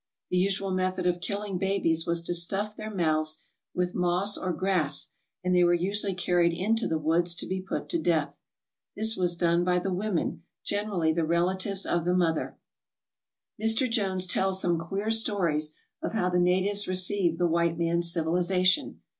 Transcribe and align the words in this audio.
The 0.31 0.37
usual 0.37 0.71
method 0.71 1.05
of 1.05 1.21
killing 1.21 1.59
babies 1.59 2.07
was 2.07 2.23
to 2.23 2.33
stuff 2.33 2.75
their 2.75 2.89
mouths 2.89 3.43
with 3.75 3.93
moss 3.93 4.35
or 4.35 4.51
grass, 4.51 5.11
and 5.43 5.53
they 5.55 5.63
were 5.63 5.75
usually 5.75 6.15
carried 6.15 6.57
into 6.57 6.87
the 6.87 6.97
woods 6.97 7.35
to 7.35 7.45
be 7.45 7.61
put 7.61 7.87
to 7.89 7.99
death. 8.01 8.35
This 8.95 9.15
was 9.15 9.35
done 9.35 9.63
by 9.63 9.77
the 9.77 9.93
women, 9.93 10.41
generally 10.63 11.13
the 11.13 11.21
rela 11.21 11.53
tives 11.55 11.85
of 11.85 12.05
the 12.05 12.15
mother. 12.17 12.57
Mr. 13.61 13.87
Jones 13.87 14.25
tells 14.25 14.59
some 14.59 14.79
queer 14.79 15.11
stories 15.11 15.75
of 16.01 16.13
how 16.13 16.31
the 16.31 16.39
natives 16.39 16.87
received 16.87 17.37
the 17.37 17.45
white 17.45 17.77
man's 17.77 18.11
civilization. 18.11 19.01